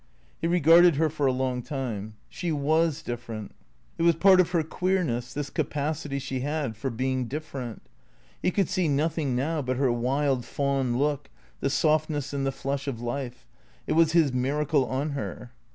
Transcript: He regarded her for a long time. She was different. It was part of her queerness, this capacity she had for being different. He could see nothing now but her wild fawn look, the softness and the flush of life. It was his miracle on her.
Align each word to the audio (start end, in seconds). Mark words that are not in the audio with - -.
He 0.39 0.47
regarded 0.47 0.95
her 0.95 1.11
for 1.11 1.27
a 1.27 1.31
long 1.31 1.61
time. 1.61 2.15
She 2.27 2.51
was 2.51 3.03
different. 3.03 3.51
It 3.99 4.01
was 4.01 4.15
part 4.15 4.41
of 4.41 4.49
her 4.49 4.63
queerness, 4.63 5.31
this 5.31 5.51
capacity 5.51 6.17
she 6.17 6.39
had 6.39 6.75
for 6.75 6.89
being 6.89 7.25
different. 7.27 7.83
He 8.41 8.49
could 8.49 8.67
see 8.67 8.87
nothing 8.87 9.35
now 9.35 9.61
but 9.61 9.77
her 9.77 9.91
wild 9.91 10.43
fawn 10.43 10.97
look, 10.97 11.29
the 11.59 11.69
softness 11.69 12.33
and 12.33 12.47
the 12.47 12.51
flush 12.51 12.87
of 12.87 12.99
life. 12.99 13.45
It 13.85 13.93
was 13.93 14.13
his 14.13 14.33
miracle 14.33 14.87
on 14.87 15.11
her. 15.11 15.51